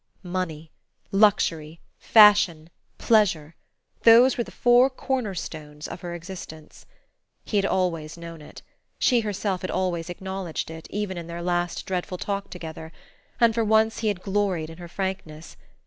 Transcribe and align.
Money, 0.23 0.71
luxury, 1.11 1.79
fashion, 1.99 2.71
pleasure: 2.97 3.53
those 4.01 4.35
were 4.35 4.43
the 4.43 4.49
four 4.51 4.89
cornerstones 4.89 5.87
of 5.87 6.01
her 6.01 6.15
existence. 6.15 6.87
He 7.45 7.57
had 7.57 7.67
always 7.67 8.17
known 8.17 8.41
it 8.41 8.63
she 8.97 9.19
herself 9.19 9.61
had 9.61 9.69
always 9.69 10.09
acknowledged 10.09 10.71
it, 10.71 10.87
even 10.89 11.19
in 11.19 11.27
their 11.27 11.43
last 11.43 11.85
dreadful 11.85 12.17
talk 12.17 12.49
together; 12.49 12.91
and 13.39 13.55
once 13.55 13.99
he 13.99 14.07
had 14.07 14.23
gloried 14.23 14.71
in 14.71 14.79
her 14.79 14.87
frankness. 14.87 15.55